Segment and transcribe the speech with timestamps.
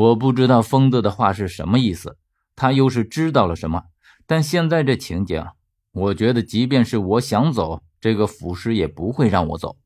[0.00, 2.16] 我不知道疯子的话是什么意思，
[2.56, 3.82] 他又是知道了什么？
[4.26, 5.44] 但现在这情景，
[5.92, 9.76] 我觉得即便是我想走，这个腐尸也不会让我走。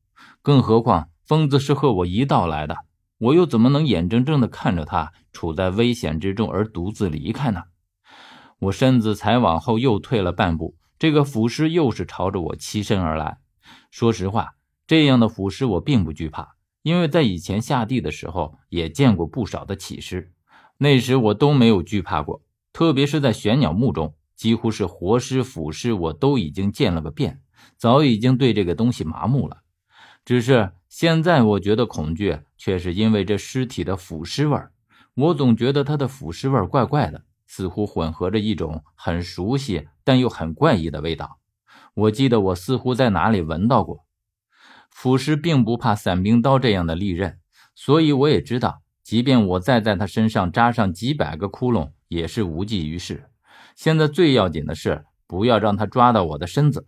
[0.41, 2.77] 更何况疯子是和我一道来的，
[3.17, 7.63] 我又怎么能眼睁睁地看着他处在危险之中而独自离开呢？
[8.59, 13.39] 我身子才往后又退了半步，这个腐尸又是朝着我欺身而来。
[13.91, 14.53] 说实话，
[14.87, 16.54] 这样的腐尸我并不惧怕。
[16.85, 20.31] 因为在以前下地的时候也见过不少的起尸，
[20.77, 27.41] 那时我都没有惧怕过，特别是在玄鸟墓中，几乎是活尸腐尸我都已经见了个遍，
[27.75, 29.63] 早已经对这个东西麻木了。
[30.23, 34.71] 只是现在我觉得恐惧，却是因为这尸体的腐尸味儿，
[35.15, 41.39] 我总觉得它的腐尸味儿怪怪的，似乎混合着一种很熟悉但又很怪异的味道。
[41.95, 44.04] 我记得我似乎在哪里闻到过。
[44.95, 47.37] 腐尸并不怕伞兵刀这样的利刃，
[47.75, 53.29] 所以我也知道，即便我再在他身上扎上几百个窟窿，也是无济于事。
[53.75, 56.87] 现在最要紧的是，不要让他抓到我的身子，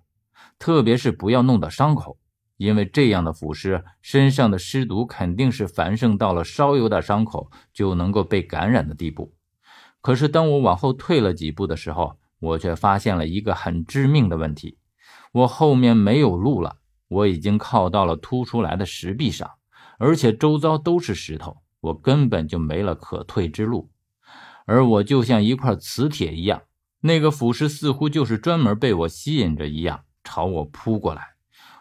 [0.58, 2.18] 特别是不要弄到伤口，
[2.56, 9.34] 因为这样的腐尸身上的尸毒肯定是繁盛到了稍有点伤口就能够被感染的地步。
[10.00, 14.78] 可是当我往后退了几步的时候，我却发现了一个很致命的问题：
[15.34, 16.78] 我后面没有路了。
[17.08, 19.50] 我已经靠到了凸出来的石壁上，
[19.98, 23.90] 而且周遭都是石头，我根本就没了可退之路。
[24.66, 26.64] 而我就像一块磁铁一样，
[27.02, 31.36] 那个腐尸似乎就是专门被我吸引着一样，朝我扑过来。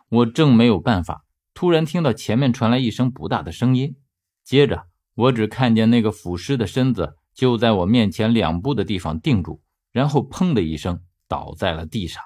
[0.08, 3.96] 我正没有办法，突然听到前面传来一声不大的声音，
[4.44, 9.60] 接着我只看见那个腐尸的身子就在我面前两步的地方定住，
[9.90, 12.22] 然后砰的一声倒在了地上。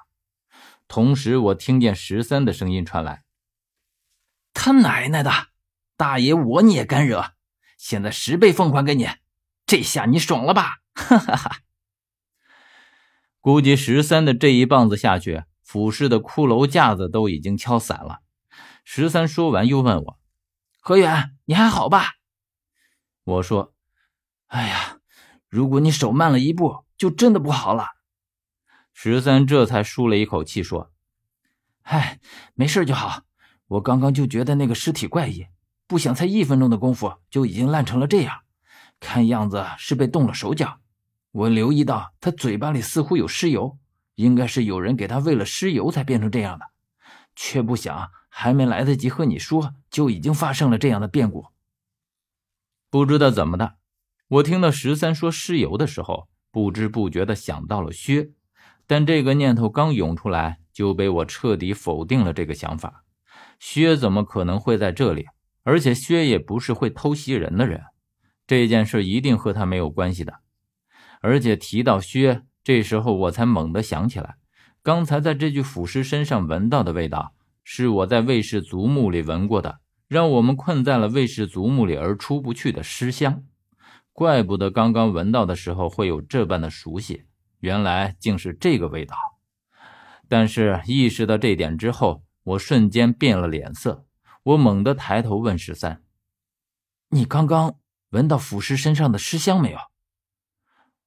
[0.90, 3.22] 同时，我听见十三的声音传来
[4.52, 5.30] ：“他奶奶的，
[5.96, 7.34] 大爷我你也敢惹？
[7.78, 9.08] 现在十倍奉还给你，
[9.64, 11.58] 这下你爽了吧？”哈哈哈！
[13.40, 18.22] 估计十三的这一棒子下去，腐尸的骷髅架子都已经敲散了。
[18.82, 20.18] 十三说完，又问我
[20.82, 22.14] ：“何远，你还好吧？”
[23.22, 23.76] 我说
[24.48, 24.98] ：“哎呀，
[25.48, 27.86] 如果你手慢了一步，就真的不好了。”
[29.02, 30.92] 十三这才舒了一口气，说
[31.80, 32.20] ：“嗨，
[32.52, 33.22] 没事就好。
[33.68, 35.46] 我刚刚就觉得那个尸体怪异，
[35.86, 38.40] 不想才一分钟的功夫就已经烂成了这样，
[39.00, 40.80] 看样子是被动了手脚。
[41.30, 43.78] 我留意到他嘴巴里似乎有尸油，
[44.16, 46.66] 应该是有人给他喂了尸油才变成这样的。
[47.34, 51.46] 却不想还没来得及和你说，就已经发生了这样的变故。
[52.90, 53.76] 不知道怎么的，
[54.28, 58.32] 我听到十三说尸油的时候，不知不觉的想到了薛。”
[58.90, 62.32] 但这个念头刚涌出来，就被我彻底否定了。
[62.32, 63.04] 这个想法，
[63.60, 65.26] 薛怎么可能会在这里？
[65.62, 67.82] 而且薛也不是会偷袭人的人，
[68.48, 70.40] 这件事一定和他没有关系的。
[71.20, 74.34] 而且提到薛，这时候我才猛地想起来，
[74.82, 83.44] 刚才在这具腐尸身上闻到的味道，是我在卫氏族墓里闻过的，让我们困在了卫氏族墓里而出不去的尸香。
[84.12, 87.22] 怪不得刚刚闻到的时候会有这般的熟悉。
[87.60, 89.16] 原来竟是这个味道，
[90.28, 94.04] 但是意识到这点之后，我瞬间变了脸色。
[94.42, 96.02] 我猛地抬头问十三
[97.10, 97.78] ：“你刚刚
[98.10, 99.78] 闻到腐尸身上的尸香没有？”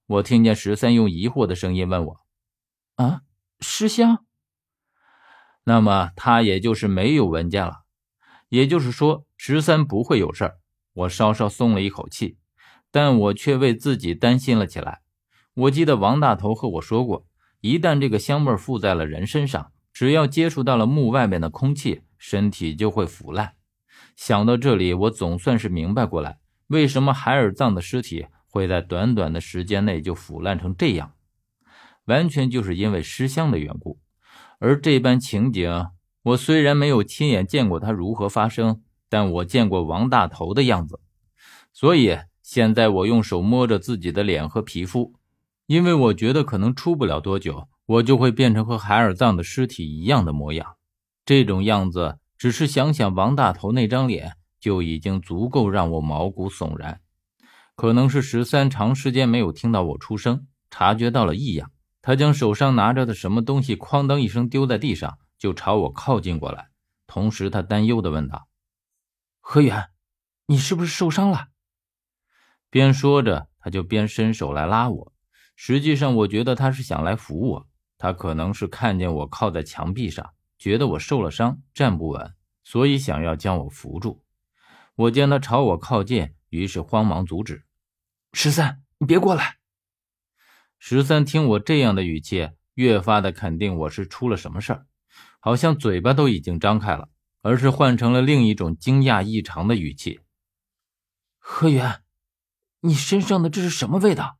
[0.06, 2.19] 我听见十三用疑惑的声音问我
[2.96, 3.22] ：“啊，
[3.59, 4.25] 尸香？
[5.63, 7.84] 那么他也就是没有闻见了。
[8.50, 10.59] 也就是说，十三不会有事儿。”
[10.94, 12.38] 我稍稍松了一口气，
[12.92, 15.02] 但我却为自己担心了起来。
[15.56, 17.28] 我记得王大头和我说过，
[17.62, 23.53] 一旦这个香味附在了人身上，只要接触到了墓外面的空气，身体就会腐烂。
[24.16, 31.13] 想到这里，我总算是明白过来，为什么海尔藏的尸体会在短短的时间内就腐烂成这样，
[32.06, 34.00] 完全就是因为尸香的缘故。
[34.59, 35.88] 而这般情景，
[36.24, 41.00] 我虽然没有亲眼见过它如何发生，但我见过王大头的样子，
[41.72, 45.13] 所以现在我用手摸着自己的脸和皮肤。
[45.74, 50.75] 因为我觉得可能出不了多久，我就会变成和海尔藏的尸体一样的模样。
[51.25, 57.02] 这种样子，只是想想王大头那张脸，就已经足够让我毛骨悚然。
[57.75, 61.72] 可能是十三长时间没有听到我出声，察觉到了异样，
[62.04, 66.68] 他将手上拿着的什么东西哐当一声丢在地上，就朝我靠近过来。
[67.08, 68.48] 同时，他担忧地问道
[69.42, 69.90] ：“何远，
[70.46, 71.48] 你是不是受伤了？”
[72.69, 75.12] 边说着，他就边伸手来拉我。
[75.56, 77.68] 实际上，我觉得他是想来扶我。
[77.98, 82.34] 他可能是看见我靠在墙壁上，觉得我受了伤，站不稳，
[82.64, 84.26] 所以想要将我扶住。
[84.96, 87.64] 我见他朝我靠近，于是慌忙阻止。
[88.34, 89.58] 十三，你别过来！
[90.80, 94.86] 十三听我这样的语气，越发的肯定我是出了什么事儿，
[95.40, 97.10] 好像嘴巴都已经张开了，
[97.42, 100.20] 而是换成了另一种惊讶异常的语气。
[101.38, 102.02] 何源，
[102.82, 104.40] 你身上的这是什么味道？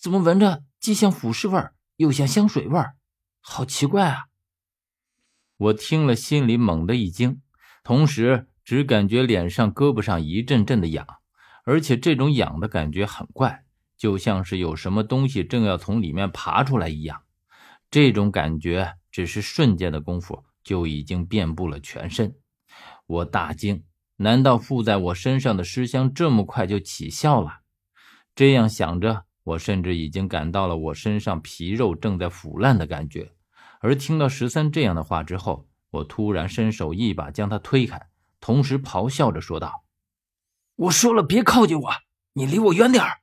[0.00, 2.94] 怎么闻着既像腐尸味儿，又像香水味儿？
[3.42, 4.28] 好奇怪啊！
[5.58, 7.42] 我听了，心里猛地一惊，
[7.84, 11.06] 同时只感觉脸上、胳膊上一阵阵的痒，
[11.64, 13.66] 而且这种痒的感觉很怪。
[13.98, 17.24] 就像是有什么东西正要从里面爬出来一样，
[17.90, 22.34] 这种感觉只是瞬间的功夫就已经遍布了全身。
[23.06, 23.84] 我大惊，
[24.16, 27.58] 难道附在我身上的尸香这么快就起效了？
[28.34, 33.32] 这样想着，我甚至已经感到了我身上皮肉正在腐烂的感觉。
[33.80, 38.00] 而听到十三这样的话之后，我突然伸手一把将他推开，
[38.40, 39.84] 同时咆哮着说道
[40.76, 41.90] ：“我说了，别靠近我，
[42.34, 43.19] 你离我远点儿！”